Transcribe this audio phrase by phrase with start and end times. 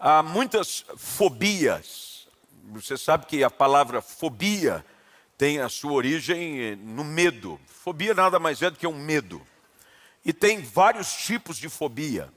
[0.00, 2.26] há muitas fobias.
[2.72, 4.84] Você sabe que a palavra fobia
[5.36, 7.60] tem a sua origem no medo.
[7.66, 9.46] Fobia nada mais é do que um medo.
[10.24, 12.32] E tem vários tipos de fobia.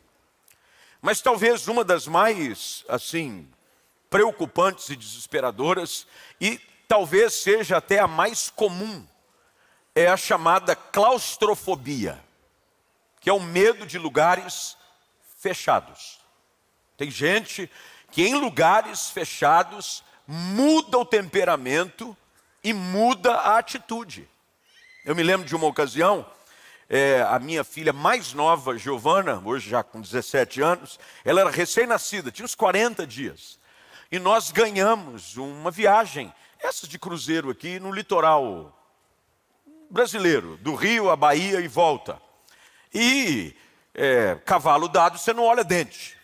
[1.02, 3.50] Mas talvez uma das mais, assim,
[4.10, 6.08] preocupantes e desesperadoras,
[6.40, 9.06] e talvez seja até a mais comum,
[9.94, 12.24] é a chamada claustrofobia,
[13.20, 14.78] que é o medo de lugares
[15.40, 16.23] fechados.
[16.98, 17.70] Tem gente
[18.12, 22.16] que em lugares fechados muda o temperamento
[22.64, 24.30] e muda a atitude.
[25.04, 26.26] Eu me lembro de uma ocasião,
[26.90, 32.32] é, a minha filha mais nova, Giovana, hoje já com 17 anos, ela era recém-nascida,
[32.32, 33.60] tinha uns 40 dias.
[34.12, 38.80] E nós ganhamos uma viagem, essas de cruzeiro aqui, no litoral
[39.90, 42.22] brasileiro, do Rio à Bahia e volta.
[42.94, 43.56] E
[43.94, 46.18] é, cavalo dado, você não olha dente.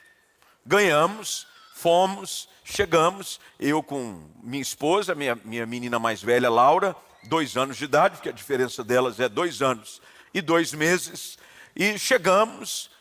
[0.69, 7.75] Ganhamos, fomos, chegamos, eu com minha esposa, minha, minha menina mais velha, Laura, dois anos
[7.75, 9.99] de idade, porque a diferença delas é dois anos
[10.31, 11.39] e dois meses,
[11.75, 12.91] e chegamos,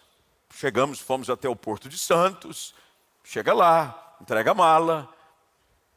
[0.54, 2.74] chegamos, fomos até o Porto de Santos,
[3.22, 5.06] chega lá, entrega a mala,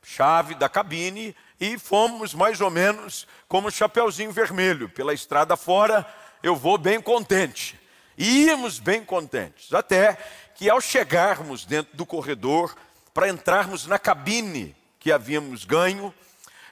[0.03, 6.05] chave da cabine, e fomos mais ou menos como Chapeuzinho Vermelho, pela estrada fora,
[6.43, 7.79] eu vou bem contente.
[8.17, 10.17] Íamos bem contentes, até
[10.61, 12.75] que ao chegarmos dentro do corredor,
[13.15, 16.13] para entrarmos na cabine que havíamos ganho,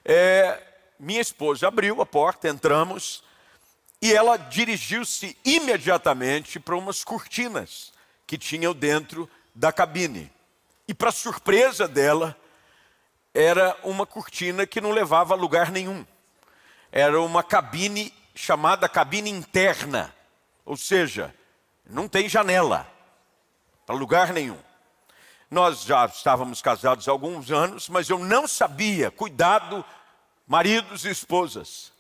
[0.06, 0.62] é,
[1.00, 3.24] minha esposa abriu a porta, entramos,
[4.00, 7.92] e ela dirigiu-se imediatamente para umas cortinas
[8.28, 10.32] que tinham dentro da cabine.
[10.88, 12.38] E para surpresa dela,
[13.34, 16.06] era uma cortina que não levava a lugar nenhum.
[16.92, 20.14] Era uma cabine chamada cabine interna,
[20.64, 21.34] ou seja,
[21.90, 22.99] não tem janela
[23.90, 24.60] para lugar nenhum.
[25.50, 29.84] Nós já estávamos casados há alguns anos, mas eu não sabia, cuidado,
[30.46, 31.92] maridos e esposas,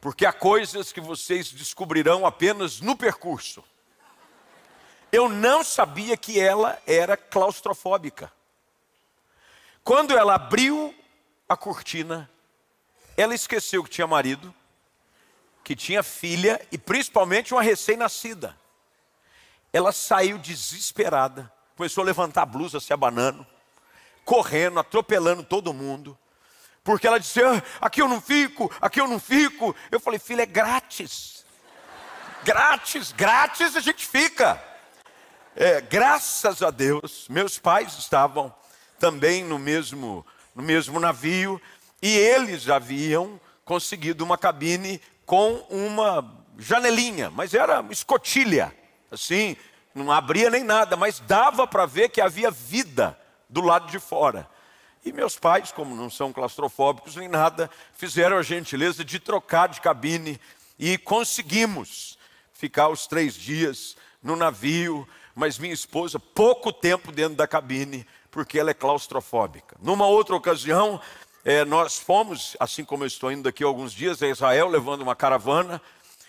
[0.00, 3.64] porque há coisas que vocês descobrirão apenas no percurso.
[5.10, 8.32] Eu não sabia que ela era claustrofóbica.
[9.82, 10.94] Quando ela abriu
[11.48, 12.30] a cortina,
[13.16, 14.54] ela esqueceu que tinha marido,
[15.64, 18.61] que tinha filha e principalmente uma recém-nascida.
[19.72, 23.46] Ela saiu desesperada, começou a levantar a blusa, se abanando,
[24.24, 26.18] correndo, atropelando todo mundo.
[26.84, 29.74] Porque ela disse: ah, aqui eu não fico, aqui eu não fico.
[29.90, 31.46] Eu falei: filha, é grátis.
[32.44, 34.62] Grátis, grátis a gente fica.
[35.54, 38.52] É, graças a Deus, meus pais estavam
[38.98, 41.60] também no mesmo, no mesmo navio
[42.00, 48.74] e eles haviam conseguido uma cabine com uma janelinha, mas era escotilha
[49.12, 49.56] assim,
[49.94, 53.18] não abria nem nada, mas dava para ver que havia vida
[53.48, 54.48] do lado de fora.
[55.04, 59.80] E meus pais, como não são claustrofóbicos nem nada, fizeram a gentileza de trocar de
[59.80, 60.40] cabine
[60.78, 62.18] e conseguimos
[62.52, 68.58] ficar os três dias no navio, mas minha esposa, pouco tempo dentro da cabine, porque
[68.58, 69.76] ela é claustrofóbica.
[69.82, 71.00] Numa outra ocasião,
[71.44, 75.16] é, nós fomos, assim como eu estou indo daqui alguns dias, a Israel, levando uma
[75.16, 75.82] caravana.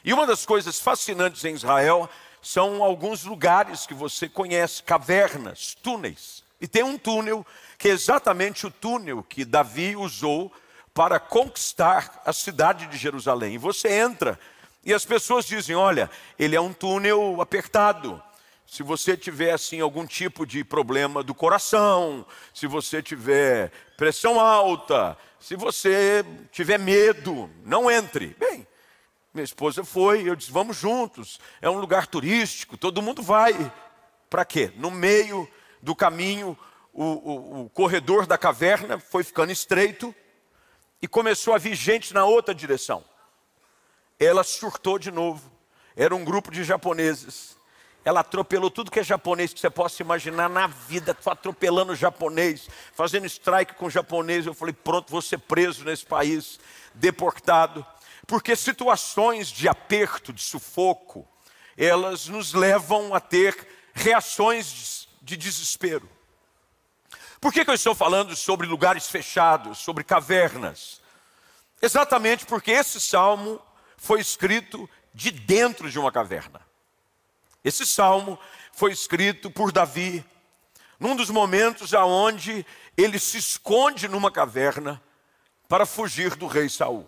[0.04, 2.10] E uma das coisas fascinantes em Israel
[2.44, 6.44] são alguns lugares que você conhece, cavernas, túneis.
[6.60, 7.46] E tem um túnel
[7.78, 10.52] que é exatamente o túnel que Davi usou
[10.94, 13.56] para conquistar a cidade de Jerusalém.
[13.56, 14.38] E você entra
[14.86, 18.22] e as pessoas dizem: olha, ele é um túnel apertado.
[18.68, 25.18] Se você tiver assim algum tipo de problema do coração, se você tiver pressão alta,
[25.40, 28.36] se você tiver medo, não entre.
[28.40, 28.68] Bem,
[29.34, 33.54] minha esposa foi, eu disse: vamos juntos, é um lugar turístico, todo mundo vai.
[34.30, 34.72] Para quê?
[34.78, 35.50] No meio
[35.82, 36.58] do caminho,
[36.94, 40.14] o, o, o, corredor da caverna foi ficando estreito
[41.02, 43.04] e começou a vir gente na outra direção.
[44.20, 45.52] Ela surtou de novo.
[45.96, 47.58] Era um grupo de japoneses.
[48.06, 53.26] Ela atropelou tudo que é japonês que você possa imaginar na vida, atropelando japonês, fazendo
[53.26, 54.46] strike com japonês.
[54.46, 56.60] Eu falei: pronto, vou ser preso nesse país,
[56.94, 57.86] deportado.
[58.26, 61.28] Porque situações de aperto, de sufoco,
[61.78, 66.10] elas nos levam a ter reações de desespero.
[67.40, 71.02] Por que, que eu estou falando sobre lugares fechados, sobre cavernas?
[71.82, 73.62] Exatamente porque esse salmo
[73.98, 76.62] foi escrito de dentro de uma caverna.
[77.64, 78.40] Esse salmo
[78.72, 80.26] foi escrito por Davi
[81.00, 82.66] num dos momentos aonde
[82.96, 85.04] ele se esconde numa caverna
[85.68, 87.06] para fugir do rei Saul.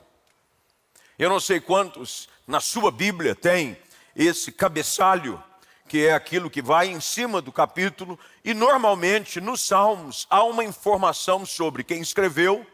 [1.18, 3.78] Eu não sei quantos na sua Bíblia tem
[4.16, 5.42] esse cabeçalho
[5.88, 10.64] que é aquilo que vai em cima do capítulo, e normalmente nos Salmos há uma
[10.64, 12.66] informação sobre quem escreveu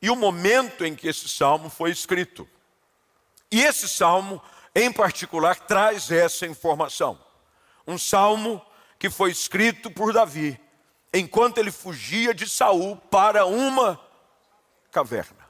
[0.00, 2.46] e o momento em que esse salmo foi escrito.
[3.50, 4.42] E esse salmo,
[4.74, 7.18] em particular, traz essa informação.
[7.86, 8.60] Um salmo
[8.98, 10.60] que foi escrito por Davi,
[11.12, 13.98] enquanto ele fugia de Saul para uma
[14.90, 15.43] caverna.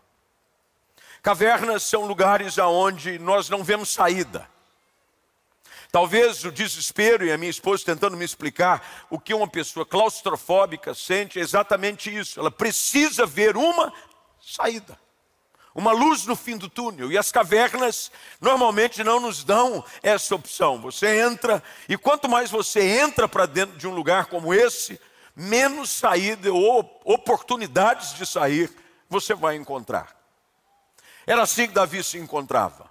[1.24, 4.46] Cavernas são lugares aonde nós não vemos saída.
[5.90, 10.92] Talvez o desespero e a minha esposa tentando me explicar o que uma pessoa claustrofóbica
[10.92, 12.38] sente é exatamente isso.
[12.38, 13.90] Ela precisa ver uma
[14.38, 15.00] saída,
[15.74, 17.10] uma luz no fim do túnel.
[17.10, 20.78] E as cavernas normalmente não nos dão essa opção.
[20.82, 25.00] Você entra e quanto mais você entra para dentro de um lugar como esse,
[25.34, 28.70] menos saída ou oportunidades de sair
[29.08, 30.23] você vai encontrar.
[31.26, 32.90] Era assim que Davi se encontrava.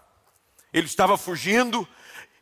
[0.72, 1.88] Ele estava fugindo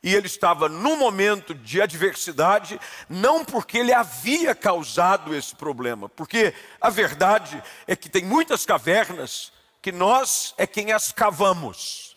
[0.04, 6.56] e ele estava num momento de adversidade, não porque ele havia causado esse problema, porque
[6.80, 9.52] a verdade é que tem muitas cavernas
[9.82, 12.16] que nós é quem as cavamos.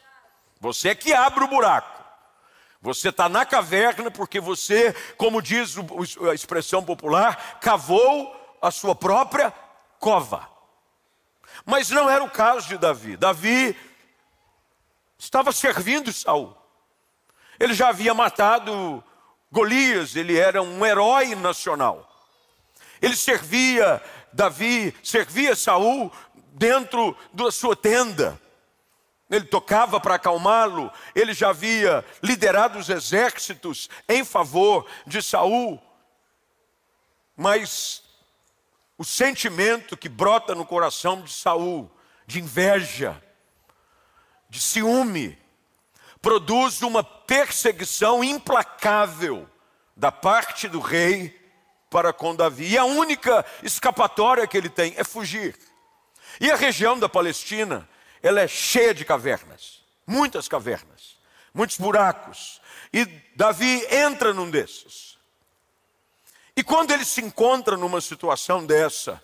[0.60, 2.02] Você é que abre o buraco.
[2.80, 5.74] Você está na caverna porque você, como diz
[6.30, 9.52] a expressão popular, cavou a sua própria
[9.98, 10.53] cova.
[11.64, 13.16] Mas não era o caso de Davi.
[13.16, 13.76] Davi
[15.18, 16.56] estava servindo Saul.
[17.58, 19.02] Ele já havia matado
[19.50, 22.10] Golias, ele era um herói nacional.
[23.00, 24.02] Ele servia
[24.32, 26.12] Davi, servia Saul
[26.52, 28.40] dentro da sua tenda.
[29.30, 35.80] Ele tocava para acalmá-lo, ele já havia liderado os exércitos em favor de Saul.
[37.36, 38.03] Mas
[38.96, 41.90] o sentimento que brota no coração de Saul,
[42.26, 43.22] de inveja,
[44.48, 45.38] de ciúme,
[46.22, 49.48] produz uma perseguição implacável
[49.96, 51.38] da parte do rei
[51.90, 52.68] para com Davi.
[52.68, 55.56] E a única escapatória que ele tem é fugir.
[56.40, 57.88] E a região da Palestina,
[58.22, 61.18] ela é cheia de cavernas, muitas cavernas,
[61.52, 62.60] muitos buracos.
[62.92, 63.04] E
[63.36, 65.13] Davi entra num desses.
[66.56, 69.22] E quando ele se encontra numa situação dessa,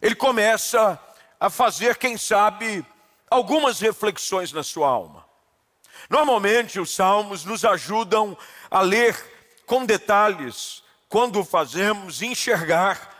[0.00, 1.00] ele começa
[1.40, 2.84] a fazer, quem sabe,
[3.28, 5.24] algumas reflexões na sua alma.
[6.08, 8.36] Normalmente os salmos nos ajudam
[8.70, 9.16] a ler
[9.66, 13.14] com detalhes, quando o fazemos, enxergar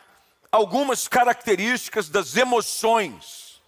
[0.51, 3.61] algumas características das emoções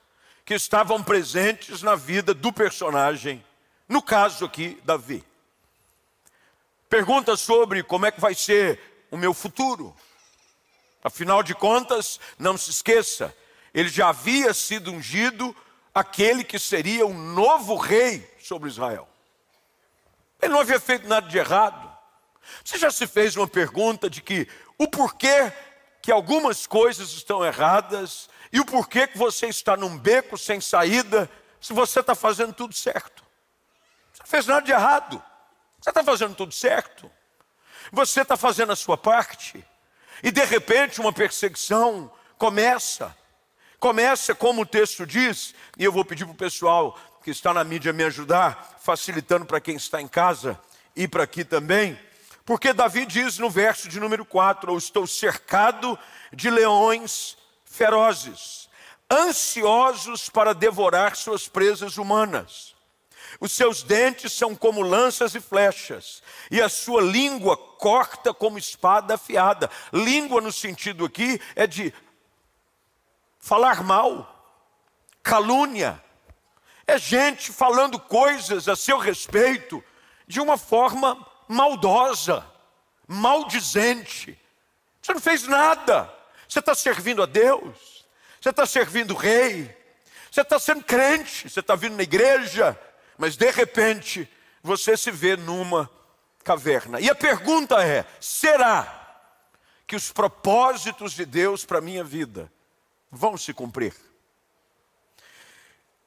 [0.45, 3.45] que estavam presentes na vida do personagem,
[3.89, 5.25] no caso aqui, Davi.
[6.89, 9.95] Pergunta sobre como é que vai ser o meu futuro.
[11.03, 13.35] Afinal de contas, não se esqueça,
[13.73, 15.55] ele já havia sido ungido
[15.95, 19.09] aquele que seria o novo rei sobre Israel.
[20.41, 21.97] Ele não havia feito nada de errado.
[22.65, 25.53] Você já se fez uma pergunta de que o porquê
[26.01, 31.31] que algumas coisas estão erradas e o porquê que você está num beco sem saída
[31.61, 33.25] se você está fazendo tudo certo?
[34.13, 35.23] Você não fez nada de errado.
[35.81, 37.11] Você está fazendo tudo certo.
[37.93, 39.65] Você está fazendo a sua parte,
[40.23, 43.17] e de repente uma perseguição começa.
[43.79, 47.63] Começa, como o texto diz, e eu vou pedir para o pessoal que está na
[47.63, 50.59] mídia me ajudar, facilitando para quem está em casa
[50.97, 51.99] e para aqui também,
[52.45, 55.99] porque Davi diz no verso de número 4: Eu estou cercado
[56.33, 58.69] de leões ferozes,
[59.11, 62.75] ansiosos para devorar suas presas humanas.
[63.41, 69.15] Os seus dentes são como lanças e flechas, e a sua língua corta como espada
[69.15, 69.71] afiada.
[69.93, 71.95] Língua, no sentido aqui, é de
[73.39, 74.45] falar mal,
[75.23, 76.03] calúnia.
[76.87, 79.85] É gente falando coisas a seu respeito
[80.27, 82.45] de uma forma maldosa,
[83.07, 84.39] maldizente.
[85.01, 86.13] Você não fez nada.
[86.49, 88.07] Você está servindo a Deus,
[88.41, 89.77] você está servindo o rei,
[90.31, 92.79] você está sendo crente, você está vindo na igreja,
[93.19, 94.31] mas de repente
[94.63, 95.91] você se vê numa
[96.45, 97.01] caverna.
[97.01, 98.95] E a pergunta é: será
[99.87, 102.51] que os propósitos de Deus para a minha vida
[103.11, 103.95] vão se cumprir?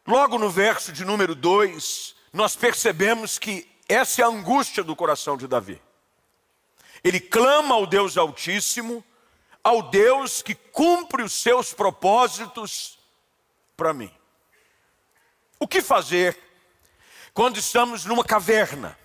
[0.07, 5.35] Logo no verso de número 2, nós percebemos que essa é a angústia do coração
[5.37, 5.81] de Davi.
[7.03, 9.03] Ele clama ao Deus Altíssimo,
[9.63, 12.97] ao Deus que cumpre os seus propósitos
[13.75, 14.11] para mim.
[15.59, 16.50] O que fazer
[17.33, 18.97] quando estamos numa caverna,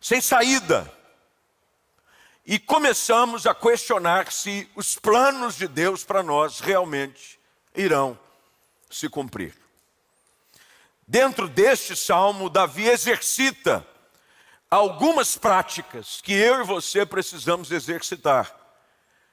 [0.00, 0.92] sem saída,
[2.44, 7.38] e começamos a questionar se os planos de Deus para nós realmente
[7.74, 8.18] irão
[8.90, 9.54] se cumprir.
[11.06, 13.86] Dentro deste salmo, Davi exercita
[14.70, 18.54] algumas práticas que eu e você precisamos exercitar,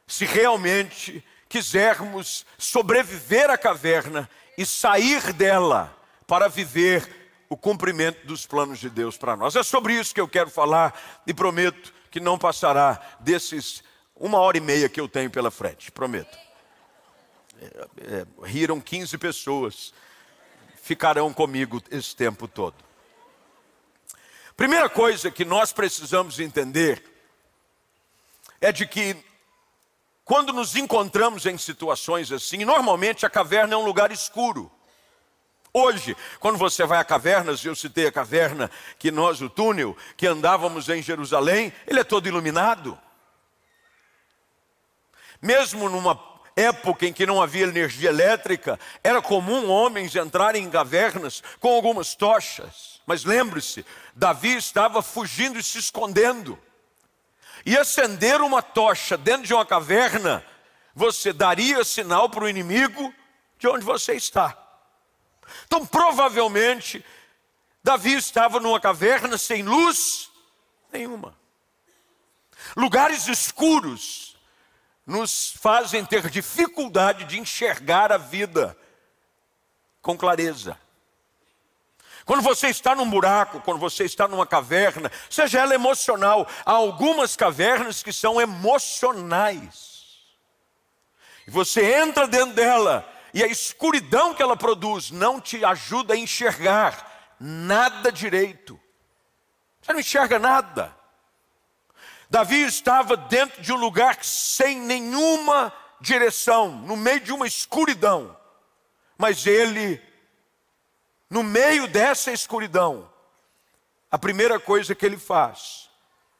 [0.06, 5.96] se realmente quisermos sobreviver à caverna e sair dela
[6.28, 7.18] para viver
[7.50, 9.56] o cumprimento dos planos de Deus para nós.
[9.56, 13.84] É sobre isso que eu quero falar e prometo que não passará desses
[14.15, 16.38] uma hora e meia que eu tenho pela frente, prometo.
[17.60, 19.94] É, é, riram 15 pessoas,
[20.82, 22.75] ficarão comigo esse tempo todo.
[24.56, 27.03] Primeira coisa que nós precisamos entender
[28.62, 29.15] é de que
[30.25, 34.72] quando nos encontramos em situações assim, normalmente a caverna é um lugar escuro.
[35.73, 40.25] Hoje, quando você vai a cavernas, eu citei a caverna que nós, o túnel, que
[40.25, 42.97] andávamos em Jerusalém, ele é todo iluminado.
[45.41, 46.19] Mesmo numa
[46.55, 52.15] época em que não havia energia elétrica, era comum homens entrarem em cavernas com algumas
[52.15, 52.99] tochas.
[53.05, 53.85] Mas lembre-se,
[54.15, 56.59] Davi estava fugindo e se escondendo.
[57.65, 60.43] E acender uma tocha dentro de uma caverna,
[60.95, 63.13] você daria sinal para o inimigo
[63.57, 64.68] de onde você está.
[65.65, 67.03] Então, provavelmente,
[67.84, 70.29] Davi estava numa caverna sem luz
[70.91, 71.38] nenhuma.
[72.75, 74.38] Lugares escuros
[75.06, 78.77] nos fazem ter dificuldade de enxergar a vida
[80.01, 80.77] com clareza.
[82.25, 87.36] Quando você está num buraco, quando você está numa caverna, seja ela emocional, há algumas
[87.36, 89.89] cavernas que são emocionais.
[91.48, 96.17] E você entra dentro dela e a escuridão que ela produz não te ajuda a
[96.17, 98.79] enxergar nada direito.
[99.81, 100.95] Você não enxerga nada.
[102.29, 108.38] Davi estava dentro de um lugar sem nenhuma direção, no meio de uma escuridão.
[109.17, 110.01] Mas ele
[111.29, 113.07] no meio dessa escuridão,
[114.09, 115.88] a primeira coisa que ele faz,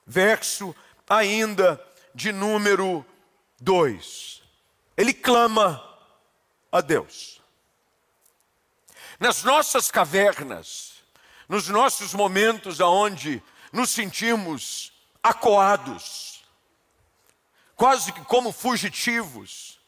[0.06, 0.76] verso
[1.08, 1.80] ainda
[2.16, 3.06] de número
[3.60, 4.42] 2,
[4.98, 5.89] ele clama
[6.72, 7.42] a Deus.
[9.20, 11.04] Nas nossas cavernas,
[11.48, 16.44] nos nossos momentos aonde nos sentimos acoados,
[17.76, 19.80] quase que como fugitivos,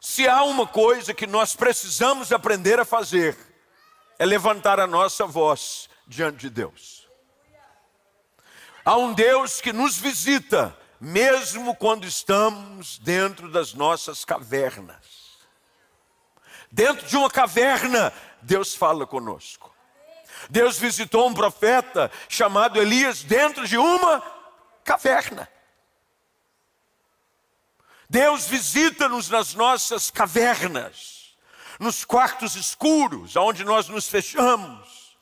[0.00, 3.36] se há uma coisa que nós precisamos aprender a fazer,
[4.18, 7.08] é levantar a nossa voz diante de Deus.
[8.84, 15.19] Há um Deus que nos visita, mesmo quando estamos dentro das nossas cavernas.
[16.70, 18.12] Dentro de uma caverna,
[18.42, 19.74] Deus fala conosco.
[20.48, 24.22] Deus visitou um profeta chamado Elias dentro de uma
[24.84, 25.48] caverna.
[28.08, 31.20] Deus visita-nos nas nossas cavernas
[31.80, 35.16] nos quartos escuros, onde nós nos fechamos,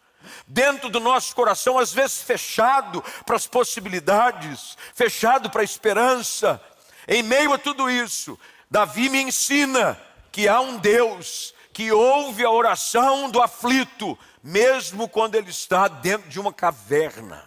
[0.44, 6.60] dentro do nosso coração, às vezes fechado para as possibilidades, fechado para a esperança.
[7.06, 8.36] Em meio a tudo isso,
[8.68, 9.96] Davi me ensina
[10.38, 16.28] que há um Deus que ouve a oração do aflito, mesmo quando ele está dentro
[16.28, 17.44] de uma caverna.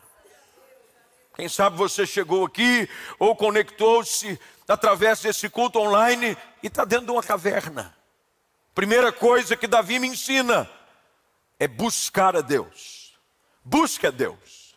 [1.34, 7.12] Quem sabe você chegou aqui ou conectou-se através desse culto online e está dentro de
[7.14, 7.96] uma caverna.
[8.76, 10.70] Primeira coisa que Davi me ensina
[11.58, 13.18] é buscar a Deus.
[13.64, 14.76] Busque a Deus.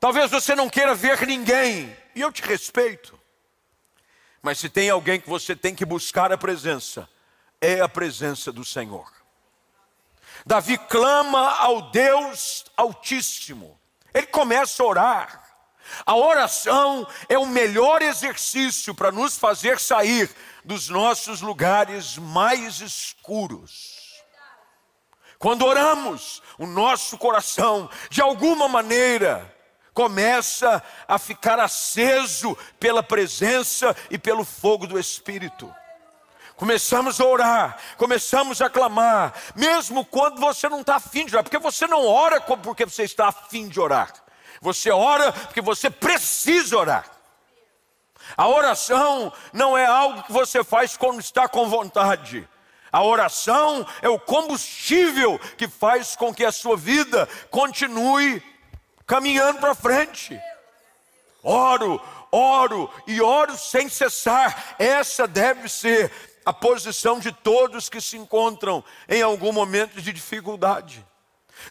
[0.00, 3.17] Talvez você não queira ver ninguém, e eu te respeito.
[4.42, 7.08] Mas se tem alguém que você tem que buscar a presença,
[7.60, 9.10] é a presença do Senhor.
[10.46, 13.78] Davi clama ao Deus Altíssimo.
[14.14, 15.44] Ele começa a orar.
[16.04, 20.30] A oração é o melhor exercício para nos fazer sair
[20.64, 23.98] dos nossos lugares mais escuros.
[25.38, 29.54] Quando oramos, o nosso coração, de alguma maneira,
[29.98, 35.74] começa a ficar aceso pela presença e pelo fogo do Espírito.
[36.54, 41.58] Começamos a orar, começamos a clamar, mesmo quando você não está afim de orar, porque
[41.58, 44.14] você não ora porque você está afim de orar,
[44.60, 47.04] você ora porque você precisa orar.
[48.36, 52.48] A oração não é algo que você faz quando está com vontade.
[52.92, 58.40] A oração é o combustível que faz com que a sua vida continue
[59.08, 60.38] caminhando para frente.
[61.42, 62.00] Oro,
[62.30, 64.76] oro e oro sem cessar.
[64.78, 66.12] Essa deve ser
[66.44, 71.04] a posição de todos que se encontram em algum momento de dificuldade.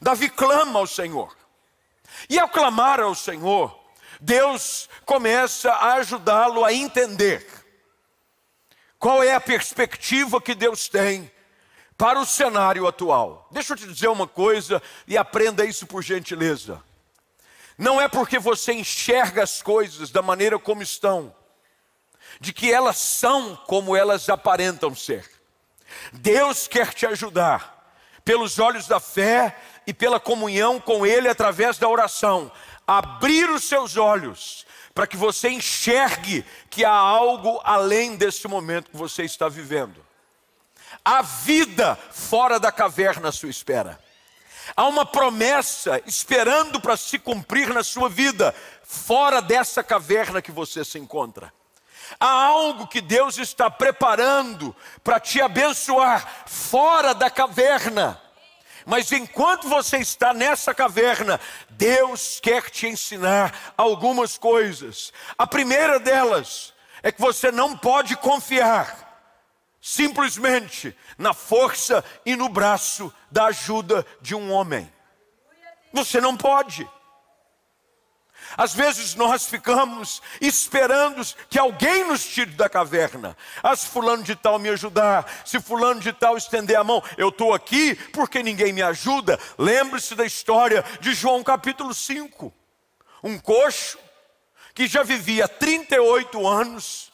[0.01, 1.37] Davi clama ao Senhor.
[2.27, 3.77] E ao clamar ao Senhor,
[4.19, 7.45] Deus começa a ajudá-lo a entender
[8.97, 11.31] qual é a perspectiva que Deus tem
[11.95, 13.47] para o cenário atual.
[13.51, 16.81] Deixa eu te dizer uma coisa e aprenda isso por gentileza.
[17.77, 21.35] Não é porque você enxerga as coisas da maneira como estão,
[22.39, 25.29] de que elas são como elas aparentam ser.
[26.11, 27.77] Deus quer te ajudar
[28.25, 29.55] pelos olhos da fé
[29.85, 32.51] e pela comunhão com Ele através da oração,
[32.85, 38.97] abrir os seus olhos para que você enxergue que há algo além desse momento que
[38.97, 40.03] você está vivendo.
[41.05, 43.99] Há vida fora da caverna à sua espera.
[44.75, 50.83] Há uma promessa esperando para se cumprir na sua vida, fora dessa caverna que você
[50.83, 51.53] se encontra.
[52.19, 58.21] Há algo que Deus está preparando para te abençoar fora da caverna.
[58.85, 61.39] Mas enquanto você está nessa caverna,
[61.71, 65.11] Deus quer te ensinar algumas coisas.
[65.37, 69.06] A primeira delas é que você não pode confiar
[69.87, 74.91] simplesmente na força e no braço da ajuda de um homem.
[75.93, 76.85] Você não pode.
[78.57, 83.37] Às vezes nós ficamos esperando que alguém nos tire da caverna.
[83.63, 87.29] Ah, se fulano de tal me ajudar, se fulano de tal estender a mão, eu
[87.29, 89.39] estou aqui porque ninguém me ajuda.
[89.57, 92.53] Lembre-se da história de João capítulo 5.
[93.23, 93.97] Um coxo
[94.75, 97.06] que já vivia 38 anos,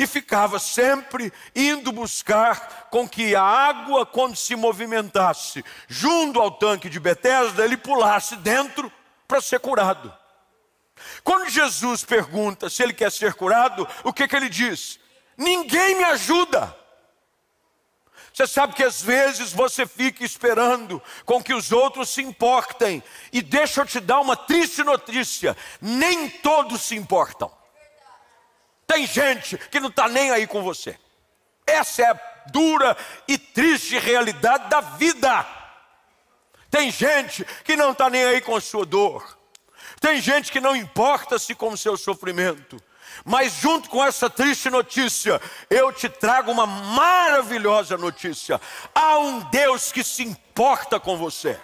[0.00, 6.88] e ficava sempre indo buscar com que a água, quando se movimentasse junto ao tanque
[6.88, 8.90] de Betesda, ele pulasse dentro
[9.28, 10.10] para ser curado.
[11.22, 14.98] Quando Jesus pergunta se ele quer ser curado, o que, que ele diz?
[15.36, 16.74] Ninguém me ajuda.
[18.32, 23.42] Você sabe que às vezes você fica esperando com que os outros se importem, e
[23.42, 27.59] deixa eu te dar uma triste notícia: nem todos se importam.
[28.90, 30.98] Tem gente que não está nem aí com você.
[31.64, 32.20] Essa é a
[32.50, 32.96] dura
[33.28, 35.46] e triste realidade da vida.
[36.68, 39.38] Tem gente que não está nem aí com a sua dor.
[40.00, 42.82] Tem gente que não importa-se com o seu sofrimento.
[43.24, 48.60] Mas junto com essa triste notícia, eu te trago uma maravilhosa notícia.
[48.92, 51.60] Há um Deus que se importa com você.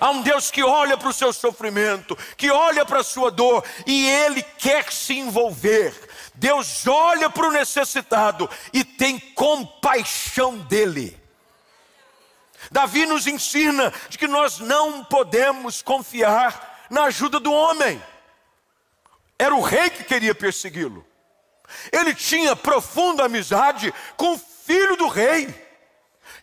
[0.00, 3.64] Há um Deus que olha para o seu sofrimento, que olha para a sua dor
[3.86, 5.94] e Ele quer se envolver.
[6.34, 11.18] Deus olha para o necessitado e tem compaixão dele.
[12.70, 18.02] Davi nos ensina de que nós não podemos confiar na ajuda do homem.
[19.38, 21.06] Era o rei que queria persegui-lo.
[21.92, 25.67] Ele tinha profunda amizade com o filho do rei.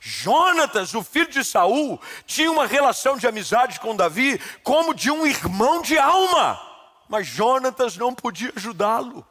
[0.07, 5.25] Jonatas, o filho de Saul, tinha uma relação de amizade com Davi como de um
[5.25, 6.61] irmão de alma.
[7.09, 9.25] Mas Jonatas não podia ajudá-lo.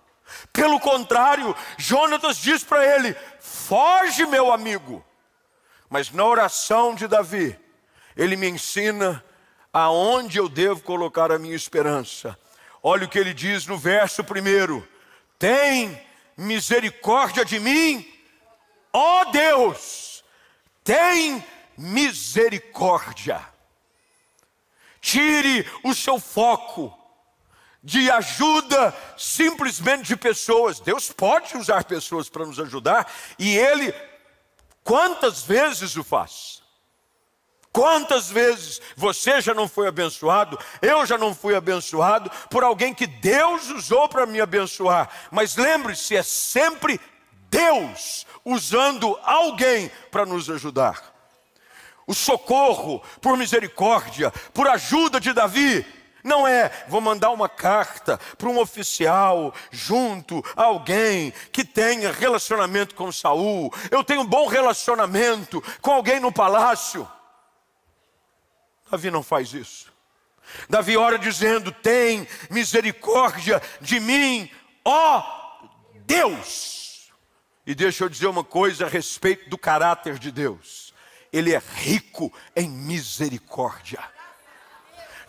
[0.52, 5.04] Pelo contrário, Jonatas diz para ele: foge, meu amigo.
[5.88, 7.56] Mas na oração de Davi,
[8.16, 9.24] ele me ensina
[9.72, 12.36] aonde eu devo colocar a minha esperança.
[12.82, 14.84] Olha o que ele diz no verso primeiro:
[15.38, 16.04] Tem
[16.36, 18.04] misericórdia de mim,
[18.92, 20.13] ó Deus,
[20.84, 21.42] tem
[21.76, 23.40] misericórdia.
[25.00, 26.96] Tire o seu foco
[27.82, 30.80] de ajuda simplesmente de pessoas.
[30.80, 33.92] Deus pode usar pessoas para nos ajudar e Ele,
[34.82, 36.62] quantas vezes o faz?
[37.72, 43.06] Quantas vezes você já não foi abençoado, eu já não fui abençoado por alguém que
[43.06, 47.00] Deus usou para me abençoar, mas lembre-se, é sempre
[47.54, 51.14] Deus usando alguém para nos ajudar.
[52.04, 55.86] O socorro, por misericórdia, por ajuda de Davi,
[56.24, 62.94] não é, vou mandar uma carta para um oficial junto a alguém que tenha relacionamento
[62.94, 63.72] com Saul.
[63.90, 67.08] Eu tenho um bom relacionamento com alguém no palácio.
[68.90, 69.92] Davi não faz isso.
[70.68, 74.50] Davi ora dizendo: Tem misericórdia de mim,
[74.84, 75.22] ó
[76.06, 76.83] Deus.
[77.66, 80.92] E deixa eu dizer uma coisa a respeito do caráter de Deus.
[81.32, 84.00] Ele é rico em misericórdia.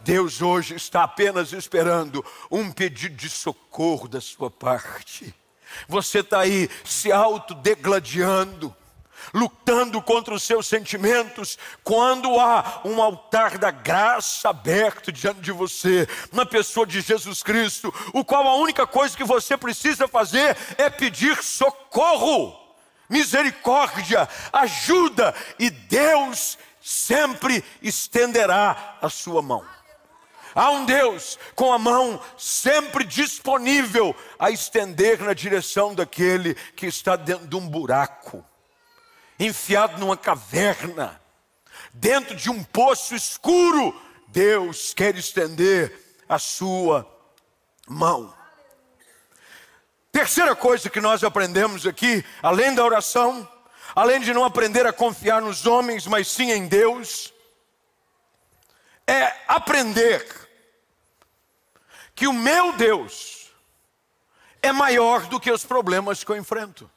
[0.02, 5.34] Deus hoje está apenas esperando um pedido de socorro da sua parte.
[5.88, 8.76] Você está aí se autodegladiando,
[9.34, 16.08] lutando contra os seus sentimentos, quando há um altar da graça aberto diante de você,
[16.32, 20.90] na pessoa de Jesus Cristo, o qual a única coisa que você precisa fazer é
[20.90, 22.58] pedir socorro,
[23.10, 29.66] misericórdia, ajuda, e Deus sempre estenderá a sua mão.
[30.56, 37.18] Há um Deus com a mão sempre disponível a estender na direção daquele que está
[37.18, 38.44] dentro de um buraco,
[39.40, 41.22] enfiado numa caverna,
[41.94, 44.00] dentro de um poço escuro.
[44.28, 47.10] Deus quer estender a sua
[47.88, 48.34] mão.
[50.12, 53.48] Terceira coisa que nós aprendemos aqui, além da oração,
[53.94, 57.34] além de não aprender a confiar nos homens, mas sim em Deus,
[59.06, 60.26] é aprender
[62.16, 63.52] que o meu Deus
[64.62, 66.90] é maior do que os problemas que eu enfrento.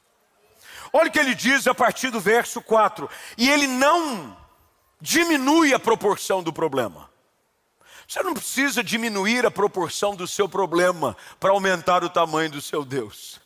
[0.93, 4.37] Olha o que ele diz a partir do verso 4: e ele não
[5.01, 7.09] diminui a proporção do problema.
[8.07, 12.85] Você não precisa diminuir a proporção do seu problema para aumentar o tamanho do seu
[12.85, 13.39] Deus.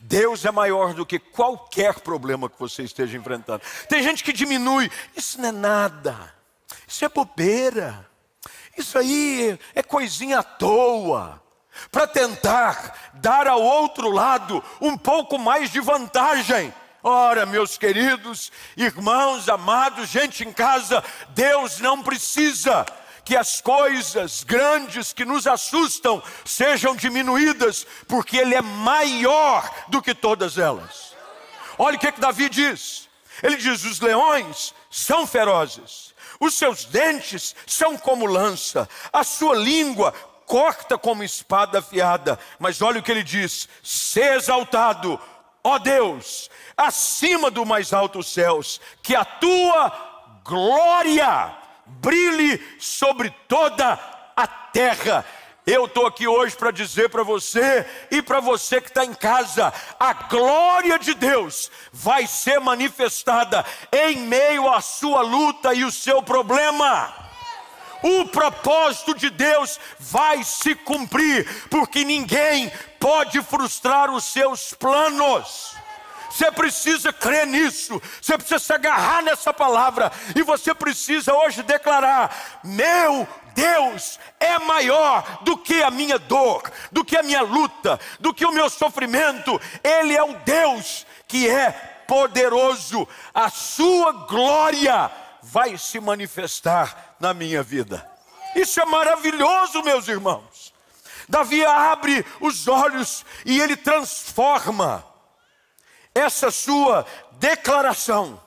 [0.00, 3.62] Deus é maior do que qualquer problema que você esteja enfrentando.
[3.88, 6.34] Tem gente que diminui, isso não é nada,
[6.86, 8.08] isso é bobeira,
[8.76, 11.42] isso aí é coisinha à toa,
[11.90, 16.72] para tentar dar ao outro lado um pouco mais de vantagem.
[17.02, 22.84] Ora, meus queridos irmãos, amados, gente em casa, Deus não precisa
[23.24, 30.14] que as coisas grandes que nos assustam sejam diminuídas, porque Ele é maior do que
[30.14, 31.14] todas elas.
[31.78, 33.08] Olha o que, que Davi diz:
[33.42, 40.12] ele diz: os leões são ferozes, os seus dentes são como lança, a sua língua
[40.48, 42.38] corta como espada afiada.
[42.58, 45.20] Mas olha o que ele diz: se exaltado,
[45.62, 49.92] ó Deus, acima do mais alto céus, que a tua
[50.44, 51.54] glória
[51.86, 53.98] brilhe sobre toda
[54.34, 55.24] a terra.
[55.66, 59.72] Eu estou aqui hoje para dizer para você e para você que está em casa:
[60.00, 66.22] a glória de Deus vai ser manifestada em meio à sua luta e o seu
[66.22, 67.27] problema.
[68.02, 75.76] O propósito de Deus vai se cumprir, porque ninguém pode frustrar os seus planos.
[76.30, 82.60] Você precisa crer nisso, você precisa se agarrar nessa palavra, e você precisa hoje declarar:
[82.62, 88.32] Meu Deus é maior do que a minha dor, do que a minha luta, do
[88.32, 91.72] que o meu sofrimento, Ele é o Deus que é
[92.06, 95.10] poderoso, a Sua glória
[95.42, 98.08] vai se manifestar na minha vida.
[98.54, 100.72] Isso é maravilhoso, meus irmãos.
[101.28, 105.04] Davi abre os olhos e ele transforma
[106.14, 108.42] essa sua declaração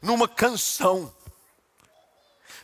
[0.00, 1.12] numa canção.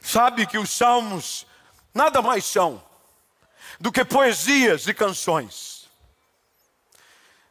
[0.00, 1.46] Sabe que os salmos
[1.92, 2.82] nada mais são
[3.80, 5.90] do que poesias e canções.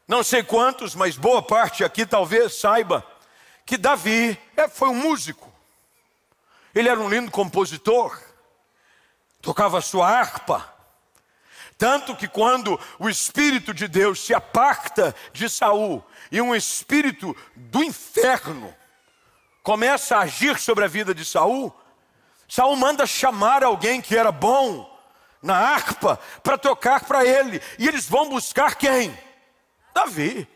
[0.07, 3.05] Não sei quantos, mas boa parte aqui talvez saiba
[3.65, 5.51] que Davi é, foi um músico.
[6.75, 8.21] Ele era um lindo compositor,
[9.41, 10.75] tocava sua harpa.
[11.77, 17.81] Tanto que quando o Espírito de Deus se aparta de Saul e um espírito do
[17.81, 18.73] inferno
[19.63, 21.73] começa a agir sobre a vida de Saul,
[22.47, 24.93] Saul manda chamar alguém que era bom
[25.41, 29.17] na harpa para tocar para ele, e eles vão buscar quem?
[29.93, 30.47] Davi.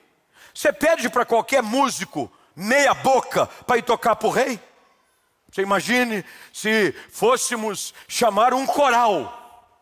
[0.53, 4.59] Você pede para qualquer músico meia boca para ir tocar para o rei?
[5.59, 9.75] Você imagine se fôssemos chamar um coral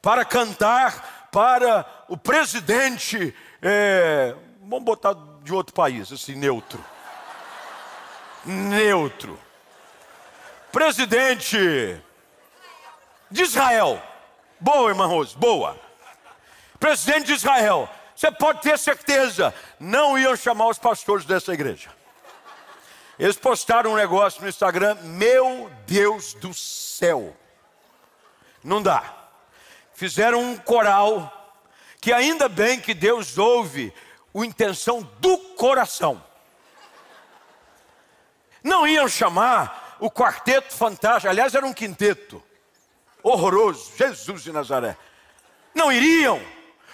[0.00, 6.82] para cantar para o presidente, é, vamos botar de outro país, assim, neutro.
[8.44, 9.40] Neutro.
[10.70, 11.58] Presidente
[13.28, 14.00] de Israel.
[14.60, 15.76] Boa, irmã Rose, boa.
[16.78, 17.88] Presidente de Israel.
[18.14, 21.90] Você pode ter certeza, não iam chamar os pastores dessa igreja.
[23.18, 27.36] Eles postaram um negócio no Instagram, meu Deus do céu.
[28.62, 29.02] Não dá.
[29.94, 31.30] Fizeram um coral
[32.00, 33.92] que ainda bem que Deus ouve
[34.34, 36.22] a intenção do coração.
[38.62, 42.42] Não iam chamar o quarteto fantástico, aliás, era um quinteto
[43.22, 44.96] horroroso, Jesus de Nazaré.
[45.74, 46.40] Não iriam,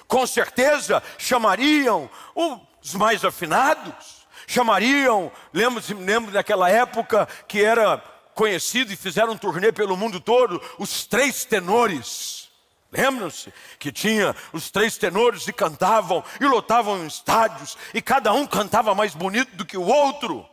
[0.07, 4.20] com certeza chamariam os mais afinados,
[4.51, 7.99] chamariam, lembro, lembro daquela época que era
[8.35, 12.51] conhecido e fizeram um turnê pelo mundo todo, os três tenores.
[12.91, 18.93] Lembram-se que tinha os três tenores e cantavam e lotavam estádios e cada um cantava
[18.93, 20.45] mais bonito do que o outro.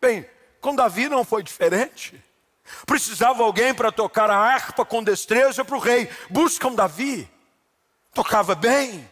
[0.00, 0.28] Bem,
[0.60, 2.20] com Davi não foi diferente.
[2.84, 6.10] Precisava alguém para tocar a harpa com destreza para o rei.
[6.30, 7.30] Buscam Davi.
[8.12, 9.08] Tocava bem,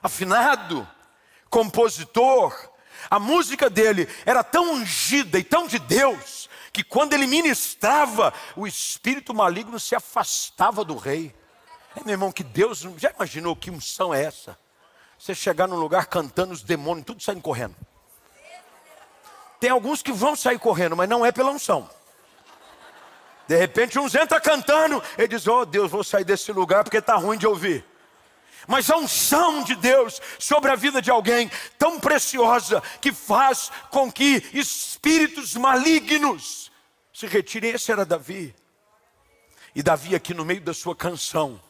[0.00, 0.86] afinado,
[1.50, 2.75] compositor.
[3.10, 8.66] A música dele era tão ungida e tão de Deus que quando ele ministrava, o
[8.66, 11.34] espírito maligno se afastava do rei.
[11.96, 12.80] É, meu irmão, que Deus.
[12.98, 14.58] Já imaginou que unção é essa?
[15.18, 17.74] Você chegar num lugar cantando, os demônios tudo saindo correndo.
[19.58, 21.88] Tem alguns que vão sair correndo, mas não é pela unção.
[23.48, 27.14] De repente uns entram cantando, ele diz: Oh Deus, vou sair desse lugar porque está
[27.16, 27.84] ruim de ouvir.
[28.66, 34.10] Mas a unção de Deus sobre a vida de alguém tão preciosa que faz com
[34.10, 36.70] que espíritos malignos
[37.12, 37.70] se retirem.
[37.70, 38.54] Esse era Davi.
[39.74, 41.60] E Davi, aqui no meio da sua canção,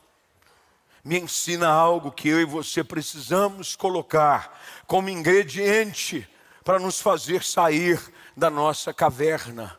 [1.05, 6.29] me ensina algo que eu e você precisamos colocar como ingrediente
[6.65, 8.01] para nos fazer sair
[8.37, 9.79] da nossa caverna.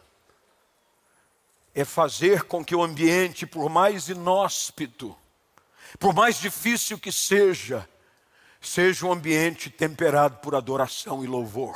[1.76, 5.18] É fazer com que o ambiente, por mais inóspito,
[6.00, 7.88] por mais difícil que seja,
[8.62, 11.76] seja um ambiente temperado por adoração e louvor.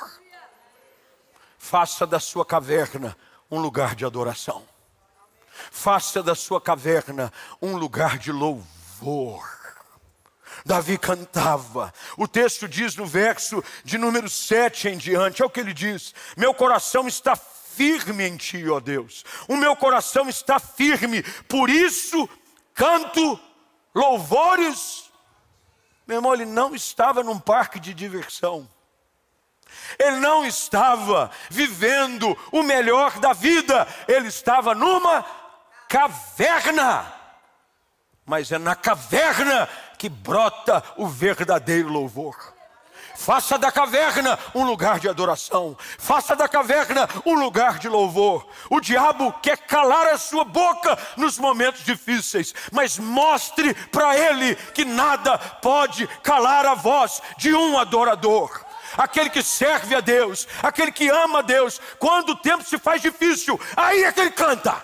[1.58, 3.16] Faça da sua caverna
[3.50, 4.66] um lugar de adoração.
[5.70, 9.48] Faça da sua caverna um lugar de louvor.
[10.66, 11.94] Davi cantava.
[12.18, 16.14] O texto diz no verso de número 7 em diante, é o que ele diz:
[16.36, 19.24] Meu coração está firme em ti, ó Deus.
[19.48, 22.30] O meu coração está firme, por isso
[22.74, 23.40] canto
[23.94, 25.12] louvores.
[26.08, 28.68] Meu irmão, ele não estava num parque de diversão.
[29.98, 35.26] Ele não estava vivendo o melhor da vida, ele estava numa
[35.88, 37.12] caverna.
[38.26, 42.54] Mas é na caverna que brota o verdadeiro louvor.
[43.22, 45.78] Faça da caverna um lugar de adoração.
[46.00, 48.48] Faça da caverna um lugar de louvor.
[48.68, 54.84] O diabo quer calar a sua boca nos momentos difíceis, mas mostre para ele que
[54.84, 58.66] nada pode calar a voz de um adorador.
[58.98, 63.04] Aquele que serve a Deus, aquele que ama a Deus, quando o tempo se faz
[63.04, 64.84] difícil, aí é que ele canta.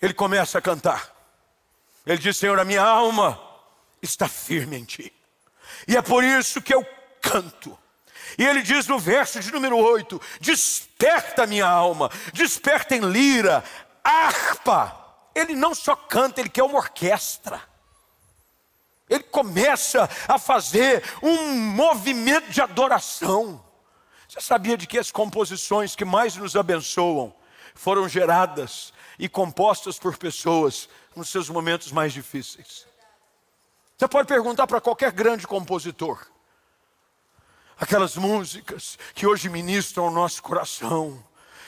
[0.00, 1.10] Ele começa a cantar.
[2.06, 3.47] Ele diz: Senhor, a minha alma
[4.02, 5.12] está firme em ti.
[5.86, 6.86] E é por isso que eu
[7.20, 7.78] canto.
[8.36, 13.62] E ele diz no verso de número 8: Desperta minha alma, desperta em lira,
[14.02, 15.06] harpa.
[15.34, 17.62] Ele não só canta, ele quer uma orquestra.
[19.08, 23.64] Ele começa a fazer um movimento de adoração.
[24.28, 27.34] Você sabia de que as composições que mais nos abençoam
[27.74, 32.87] foram geradas e compostas por pessoas nos seus momentos mais difíceis?
[33.98, 36.24] Você pode perguntar para qualquer grande compositor.
[37.80, 41.20] Aquelas músicas que hoje ministram o nosso coração,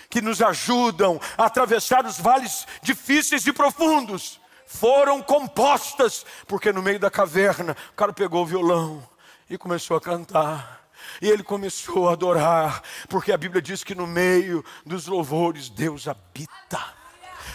[0.08, 7.00] que nos ajudam a atravessar os vales difíceis e profundos, foram compostas, porque no meio
[7.00, 9.02] da caverna o cara pegou o violão
[9.48, 10.88] e começou a cantar.
[11.20, 16.06] E ele começou a adorar, porque a Bíblia diz que no meio dos louvores Deus
[16.06, 16.99] habita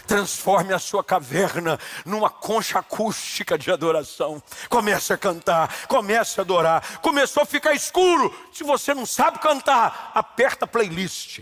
[0.06, 4.42] transforme a sua caverna numa concha acústica de adoração.
[4.68, 7.00] Comece a cantar, comece a adorar.
[7.00, 8.34] Começou a ficar escuro.
[8.52, 11.40] Se você não sabe cantar, aperta a playlist.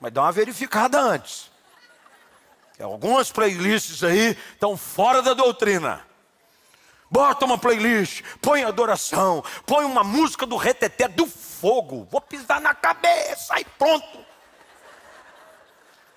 [0.00, 1.50] Mas dá uma verificada antes.
[2.80, 6.06] Algumas playlists aí estão fora da doutrina.
[7.10, 12.06] Bota uma playlist, põe adoração, põe uma música do reteté do fogo.
[12.10, 14.26] Vou pisar na cabeça e pronto.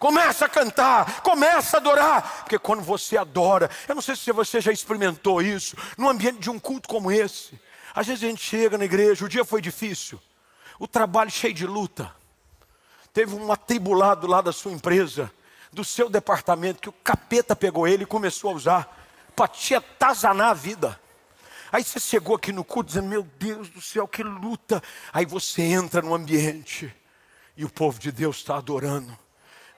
[0.01, 4.59] Começa a cantar, começa a adorar, porque quando você adora, eu não sei se você
[4.59, 7.61] já experimentou isso, num ambiente de um culto como esse.
[7.93, 10.19] Às vezes a gente chega na igreja, o dia foi difícil,
[10.79, 12.11] o trabalho cheio de luta.
[13.13, 15.31] Teve um atribulado lá da sua empresa,
[15.71, 20.49] do seu departamento, que o capeta pegou ele e começou a usar para te atazanar
[20.49, 20.99] a vida.
[21.71, 24.81] Aí você chegou aqui no culto dizendo: Meu Deus do céu, que luta.
[25.13, 26.91] Aí você entra no ambiente
[27.55, 29.15] e o povo de Deus está adorando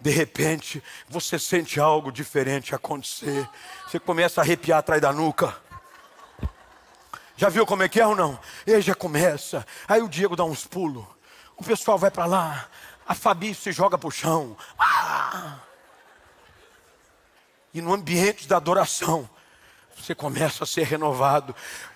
[0.04, 3.48] de repente você sente algo diferente acontecer.
[3.88, 5.56] Você começa a arrepiar atrás da nuca.
[7.38, 8.38] Já viu como é que é ou não?
[8.68, 9.66] E aí já começa.
[9.88, 11.06] Aí o Diego dá uns pulos.
[11.56, 12.68] O pessoal vai para lá.
[13.08, 14.58] A Fabi se joga para o chão.
[14.78, 15.60] Ah!
[17.74, 19.30] E no ambiente da adoração,
[19.96, 21.56] você começa a ser renovado.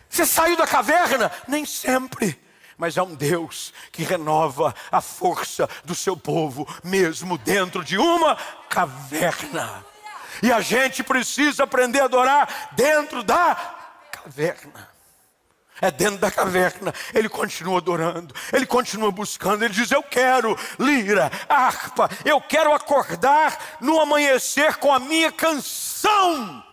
[0.09, 1.29] Você saiu da caverna?
[1.45, 2.39] Nem sempre
[2.77, 8.35] mas há um Deus que renova a força do seu povo, mesmo dentro de uma
[8.69, 9.83] caverna.
[10.43, 13.55] E a gente precisa aprender a adorar dentro da
[14.11, 14.97] caverna.
[15.79, 21.31] É dentro da caverna, ele continua adorando, ele continua buscando, ele diz: Eu quero lira,
[21.47, 26.63] harpa, eu quero acordar no amanhecer com a minha canção.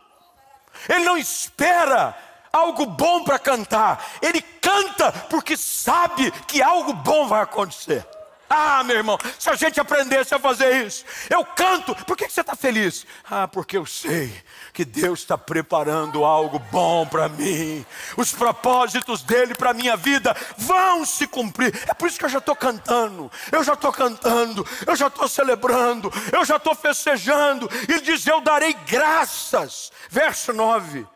[0.89, 2.17] Ele não espera
[2.55, 4.05] algo bom para cantar.
[4.23, 8.07] Ele canta porque sabe que algo bom vai acontecer.
[8.49, 12.43] Ah, meu irmão, se a gente aprendesse a fazer isso, eu canto, por que você
[12.43, 13.05] está feliz?
[13.29, 14.33] Ah, porque eu sei
[14.73, 17.85] que Deus está preparando algo bom para mim,
[18.17, 22.31] os propósitos dele para a minha vida vão se cumprir, é por isso que eu
[22.31, 27.69] já estou cantando, eu já estou cantando, eu já estou celebrando, eu já estou festejando,
[27.89, 31.07] ele diz: Eu darei graças, verso 9,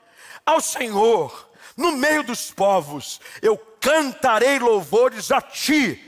[0.48, 6.02] ao Senhor, no meio dos povos, eu cantarei louvores a ti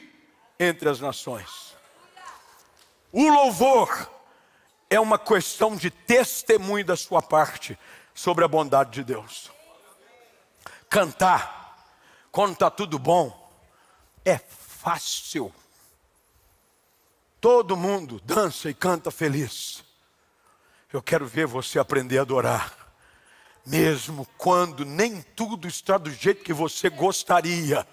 [0.59, 1.77] entre as nações.
[3.13, 4.11] O louvor
[4.89, 7.79] é uma questão de testemunho da sua parte
[8.15, 9.51] sobre a bondade de Deus.
[10.89, 11.77] Cantar,
[12.33, 13.53] quando está tudo bom,
[14.25, 15.55] é fácil.
[17.43, 19.85] Todo mundo dança e canta feliz.
[20.91, 22.80] Eu quero ver você aprender a adorar
[23.67, 27.87] mesmo quando nem tudo está do jeito que você gostaria,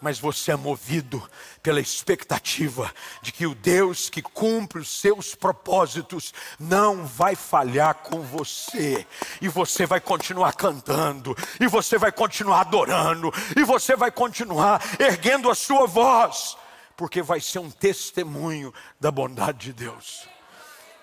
[0.00, 1.26] mas você é movido
[1.62, 8.20] pela expectativa de que o Deus que cumpre os seus propósitos não vai falhar com
[8.20, 9.06] você,
[9.40, 15.50] e você vai continuar cantando, e você vai continuar adorando, e você vai continuar erguendo
[15.50, 16.56] a sua voz,
[16.96, 20.28] porque vai ser um testemunho da bondade de Deus.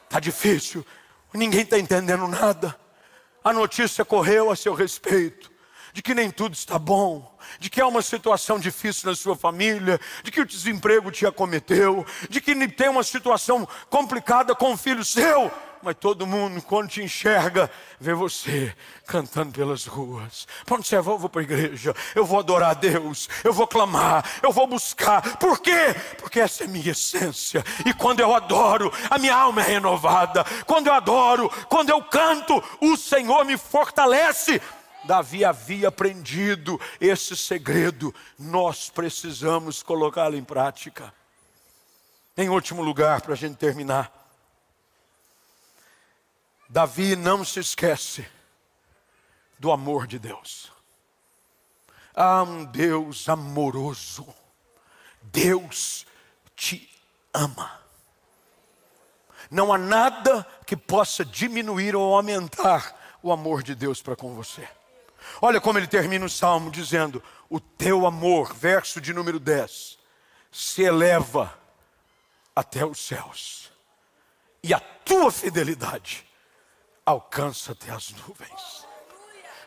[0.04, 0.86] Está difícil,
[1.34, 2.80] ninguém está entendendo nada
[3.44, 5.52] a notícia correu a seu respeito
[5.94, 10.00] de que nem tudo está bom, de que há uma situação difícil na sua família,
[10.24, 15.04] de que o desemprego te acometeu, de que tem uma situação complicada com o filho
[15.04, 15.52] seu
[15.84, 20.48] mas todo mundo, quando te enxerga, vê você cantando pelas ruas.
[20.68, 23.68] Quando você vai, eu vou para a igreja, eu vou adorar a Deus, eu vou
[23.68, 25.38] clamar, eu vou buscar.
[25.38, 25.96] Por quê?
[26.18, 27.64] Porque essa é minha essência.
[27.86, 30.44] E quando eu adoro, a minha alma é renovada.
[30.66, 34.62] Quando eu adoro, quando eu canto, o Senhor me fortalece.
[35.04, 41.12] Davi havia aprendido esse segredo, nós precisamos colocá-lo em prática.
[42.38, 44.21] Em último lugar, para a gente terminar,
[46.72, 48.26] Davi não se esquece
[49.60, 50.72] do amor de Deus.
[52.16, 54.26] Há um Deus amoroso.
[55.22, 56.06] Deus
[56.56, 56.90] te
[57.34, 57.78] ama.
[59.50, 64.66] Não há nada que possa diminuir ou aumentar o amor de Deus para com você.
[65.42, 70.00] Olha como ele termina o salmo dizendo: O teu amor, verso de número 10,
[70.50, 71.54] se eleva
[72.56, 73.70] até os céus,
[74.64, 76.31] e a tua fidelidade
[77.06, 78.86] alcança até as nuvens.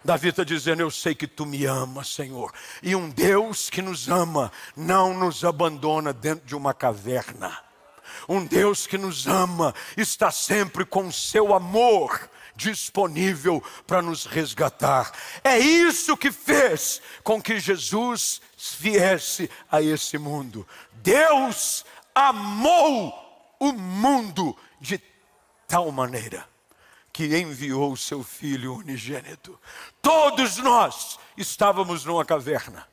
[0.05, 2.53] Davi está dizendo: Eu sei que tu me amas, Senhor.
[2.83, 7.59] E um Deus que nos ama não nos abandona dentro de uma caverna.
[8.29, 15.11] Um Deus que nos ama está sempre com seu amor disponível para nos resgatar.
[15.43, 18.41] É isso que fez com que Jesus
[18.79, 20.69] viesse a esse mundo.
[20.93, 25.03] Deus amou o mundo de
[25.67, 26.54] tal maneira
[27.15, 29.57] que enviou o seu filho unigênito.
[30.03, 32.89] Todos nós estávamos numa caverna.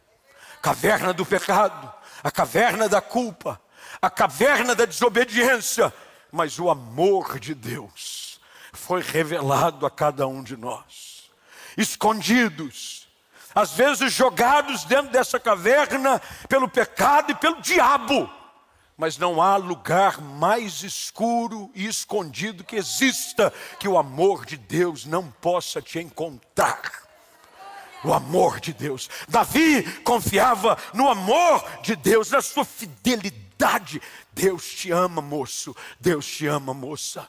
[0.61, 1.91] Caverna do pecado,
[2.23, 3.59] a caverna da culpa,
[3.99, 5.91] a caverna da desobediência,
[6.31, 8.39] mas o amor de Deus
[8.71, 11.31] foi revelado a cada um de nós,
[11.75, 13.07] escondidos,
[13.55, 18.29] às vezes jogados dentro dessa caverna pelo pecado e pelo diabo
[19.01, 25.07] mas não há lugar mais escuro e escondido que exista que o amor de Deus
[25.07, 27.01] não possa te encontrar.
[28.03, 29.09] O amor de Deus.
[29.27, 33.99] Davi confiava no amor de Deus, na sua fidelidade.
[34.33, 35.75] Deus te ama, moço.
[35.99, 37.27] Deus te ama, moça.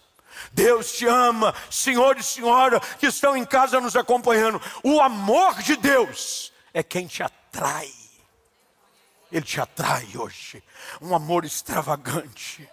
[0.52, 4.61] Deus te ama, senhor e senhora que estão em casa nos acompanhando.
[4.85, 8.01] O amor de Deus é quem te atrai.
[9.33, 10.62] Ele te atrai hoje.
[11.01, 12.68] Um amor extravagante.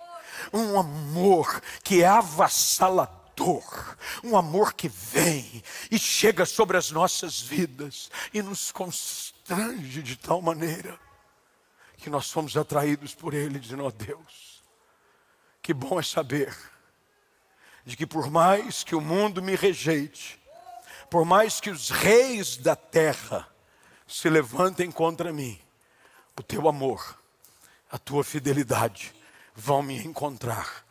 [0.53, 3.95] Um amor que é avassalador.
[4.21, 10.41] Um amor que vem e chega sobre as nossas vidas e nos constrange de tal
[10.41, 10.99] maneira
[11.97, 14.61] que nós somos atraídos por Ele, dizendo: oh Deus,
[15.61, 16.53] que bom é saber
[17.85, 20.39] de que por mais que o mundo me rejeite,
[21.09, 23.47] por mais que os reis da terra
[24.05, 25.59] se levantem contra mim,
[26.39, 27.19] o teu amor,
[27.91, 29.13] a tua fidelidade
[29.53, 30.85] vão me encontrar.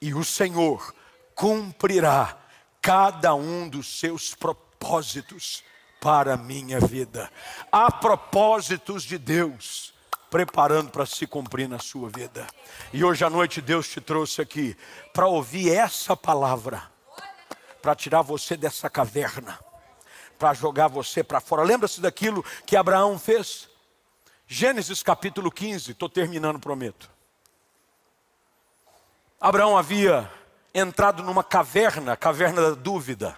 [0.00, 0.94] E o Senhor
[1.34, 2.38] cumprirá
[2.80, 5.64] cada um dos seus propósitos
[6.00, 7.28] para a minha vida.
[7.72, 9.92] Há propósitos de Deus
[10.30, 12.46] preparando para se cumprir na sua vida.
[12.92, 14.76] E hoje à noite Deus te trouxe aqui
[15.12, 16.84] para ouvir essa palavra,
[17.82, 19.58] para tirar você dessa caverna,
[20.38, 21.64] para jogar você para fora.
[21.64, 23.73] Lembra-se daquilo que Abraão fez?
[24.56, 27.10] Gênesis capítulo 15, estou terminando, prometo.
[29.40, 30.30] Abraão havia
[30.72, 33.36] entrado numa caverna, caverna da dúvida,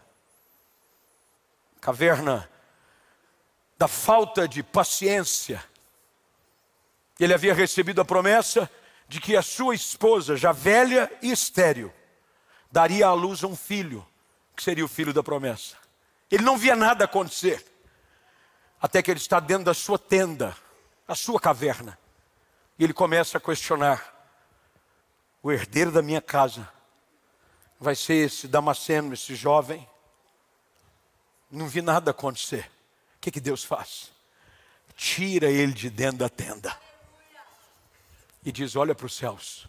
[1.81, 2.47] caverna
[3.79, 5.65] da falta de paciência.
[7.19, 8.71] Ele havia recebido a promessa
[9.09, 11.91] de que a sua esposa, já velha e estéril,
[12.71, 14.07] daria à luz um filho,
[14.55, 15.79] que seria o filho da promessa.
[16.31, 17.65] Ele não via nada acontecer,
[18.79, 20.55] até que ele está dentro da sua tenda,
[21.07, 21.99] a sua caverna,
[22.79, 24.15] e ele começa a questionar:
[25.43, 26.69] o herdeiro da minha casa
[27.79, 29.89] vai ser esse Damasceno, esse jovem?
[31.51, 32.71] Não vi nada acontecer.
[33.17, 34.11] O que, que Deus faz?
[34.97, 36.77] Tira ele de dentro da tenda
[38.45, 39.67] e diz: Olha para os céus,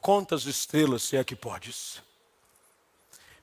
[0.00, 2.02] conta as estrelas se é que podes.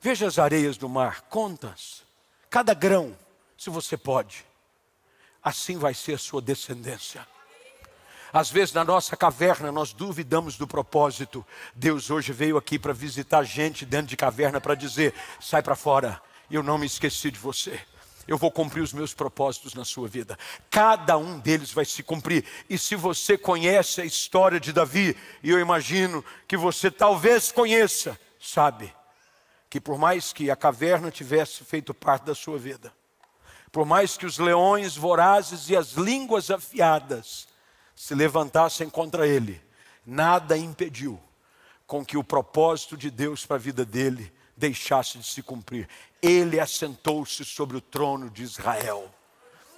[0.02, 2.04] Veja as areias do mar, contas,
[2.50, 3.18] cada grão,
[3.58, 4.46] se você pode.
[5.44, 7.26] Assim vai ser a sua descendência.
[8.32, 11.46] Às vezes na nossa caverna nós duvidamos do propósito.
[11.74, 16.22] Deus hoje veio aqui para visitar gente dentro de caverna para dizer: sai para fora,
[16.50, 17.80] eu não me esqueci de você
[18.30, 20.38] eu vou cumprir os meus propósitos na sua vida.
[20.70, 22.46] Cada um deles vai se cumprir.
[22.70, 28.20] E se você conhece a história de Davi, e eu imagino que você talvez conheça,
[28.40, 28.94] sabe
[29.68, 32.94] que por mais que a caverna tivesse feito parte da sua vida,
[33.72, 37.48] por mais que os leões vorazes e as línguas afiadas
[37.96, 39.62] se levantassem contra ele,
[40.06, 41.20] nada impediu
[41.86, 45.88] com que o propósito de Deus para a vida dele deixasse de se cumprir.
[46.22, 49.10] Ele assentou-se sobre o trono de Israel.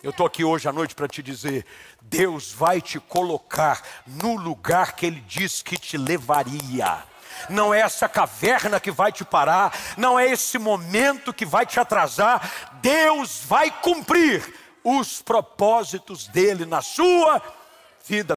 [0.03, 1.65] Eu estou aqui hoje à noite para te dizer:
[2.01, 7.03] Deus vai te colocar no lugar que Ele disse que te levaria.
[7.49, 11.79] Não é essa caverna que vai te parar, não é esse momento que vai te
[11.79, 12.49] atrasar.
[12.81, 17.41] Deus vai cumprir os propósitos dele na sua
[18.05, 18.29] vida.